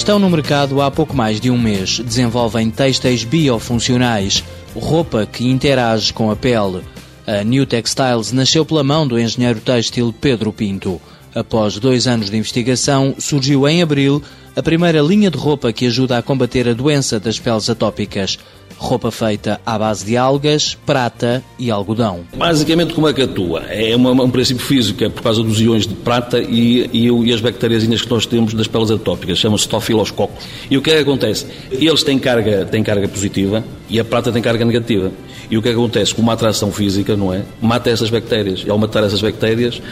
[0.00, 2.00] Estão no mercado há pouco mais de um mês.
[2.00, 4.42] Desenvolvem têxteis biofuncionais,
[4.74, 6.82] roupa que interage com a pele.
[7.26, 10.98] A New Textiles nasceu pela mão do engenheiro têxtil Pedro Pinto.
[11.34, 14.22] Após dois anos de investigação, surgiu em abril
[14.56, 18.38] a primeira linha de roupa que ajuda a combater a doença das peles atópicas.
[18.82, 22.20] Roupa feita à base de algas, prata e algodão.
[22.34, 23.60] Basicamente, como é que atua?
[23.68, 27.32] É uma, um princípio físico, é por causa dos iões de prata e, e, e
[27.32, 30.44] as bactérias que nós temos das peles atópicas, chama-se tofiloscocos.
[30.70, 31.46] E o que é que acontece?
[31.70, 35.12] Eles têm carga, têm carga positiva e a prata tem carga negativa.
[35.50, 36.14] E o que é que acontece?
[36.14, 37.42] Com uma atração física, não é?
[37.60, 38.62] Mata essas bactérias.
[38.64, 39.82] E ao matar essas bactérias,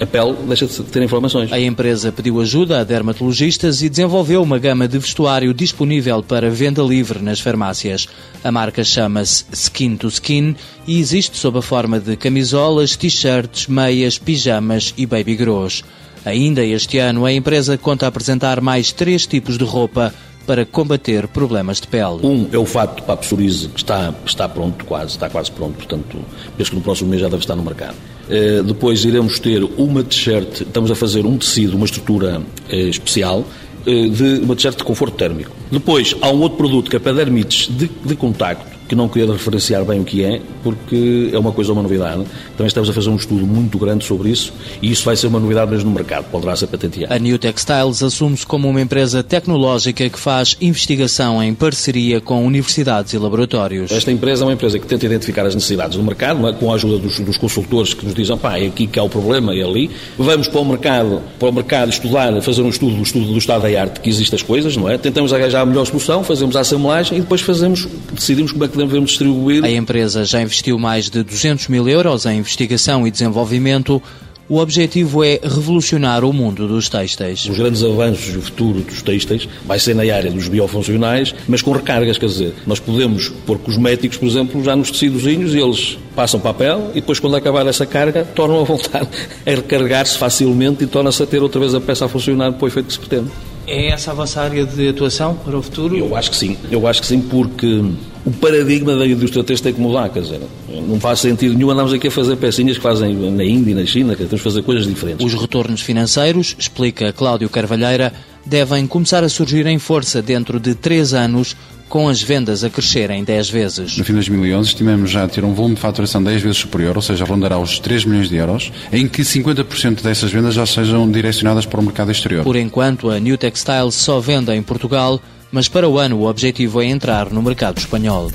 [0.00, 1.52] a pele deixa de ter inflamações.
[1.52, 6.82] A empresa pediu ajuda a dermatologistas e desenvolveu uma gama de vestuário disponível para venda
[6.82, 8.08] livre nas farmácias.
[8.44, 14.18] A marca chama-se Skin to Skin e existe sob a forma de camisolas, t-shirts, meias,
[14.18, 15.84] pijamas e baby grows.
[16.24, 20.12] Ainda este ano, a empresa conta apresentar mais três tipos de roupa
[20.46, 22.20] para combater problemas de pele.
[22.22, 25.76] Um é o fato para a psoríase, que está, está pronto, quase, está quase pronto,
[25.76, 26.18] portanto,
[26.56, 27.94] penso que no próximo mês já deve estar no mercado.
[28.28, 33.44] Uh, depois iremos ter uma t-shirt, estamos a fazer um tecido, uma estrutura uh, especial,
[33.84, 35.50] de uma t-shirt de conforto térmico.
[35.70, 39.32] Depois, há um outro produto que é para dermites de, de contacto, que não queria
[39.32, 42.26] referenciar bem o que é, porque é uma coisa, uma novidade.
[42.58, 45.40] Também estamos a fazer um estudo muito grande sobre isso e isso vai ser uma
[45.40, 47.10] novidade mesmo no mercado, poderá ser patenteado.
[47.10, 53.14] A New Textiles assume-se como uma empresa tecnológica que faz investigação em parceria com universidades
[53.14, 53.90] e laboratórios.
[53.90, 56.52] Esta empresa é uma empresa que tenta identificar as necessidades do mercado, é?
[56.52, 59.08] com a ajuda dos, dos, consultores que nos dizem, pá, é aqui que há o
[59.08, 59.90] problema, é ali.
[60.18, 63.62] Vamos para o mercado, para o mercado estudar, fazer um estudo, um estudo do estado
[63.62, 64.98] da arte que existem as coisas, não é?
[64.98, 68.81] Tentamos arranjar a melhor solução, fazemos a assemblagem e depois fazemos, decidimos como é que
[68.86, 69.64] devemos distribuir.
[69.64, 74.02] A empresa já investiu mais de 200 mil euros em investigação e desenvolvimento.
[74.48, 77.46] O objetivo é revolucionar o mundo dos têxteis.
[77.46, 81.62] Os grandes avanços e o futuro dos têxteis vai ser na área dos biofuncionais, mas
[81.62, 85.96] com recargas, quer dizer, nós podemos pôr cosméticos, por exemplo, já nos tecidozinhos e eles
[86.14, 89.06] passam papel e depois quando acabar essa carga tornam a voltar
[89.46, 92.68] a recarregar-se facilmente e torna-se a ter outra vez a peça a funcionar para o
[92.68, 93.30] efeito que se pretende.
[93.66, 95.96] É essa a vossa área de atuação para o futuro?
[95.96, 96.56] Eu acho que sim.
[96.70, 97.84] Eu acho que sim, porque
[98.24, 101.92] o paradigma da indústria têxtil tem que mudar, quer dizer, não faz sentido nenhum andamos
[101.92, 104.62] aqui a fazer pecinhas que fazem na Índia e na China, que temos de fazer
[104.62, 105.24] coisas diferentes.
[105.24, 108.12] Os retornos financeiros, explica Cláudio Carvalheira,
[108.44, 111.56] devem começar a surgir em força dentro de três anos
[111.92, 113.98] com as vendas a crescerem 10 vezes.
[113.98, 117.02] No fim de 2011 estimamos já ter um volume de faturação 10 vezes superior, ou
[117.02, 121.66] seja, rondará os 3 milhões de euros, em que 50% dessas vendas já sejam direcionadas
[121.66, 122.44] para o mercado exterior.
[122.44, 125.20] Por enquanto, a New Textiles só vende em Portugal,
[125.50, 128.32] mas para o ano o objetivo é entrar no mercado espanhol.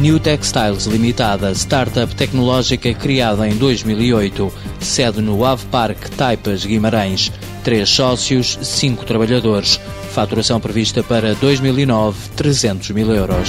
[0.00, 4.52] New Textiles Limitada, startup tecnológica criada em 2008,
[4.84, 7.32] sede no Ave Park Taipas Guimarães.
[7.62, 9.80] Três sócios, cinco trabalhadores.
[10.12, 13.48] Faturação prevista para 2009, 300 mil euros.